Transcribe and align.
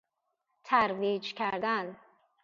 ترویج 0.63 1.33
کردن 1.35 1.97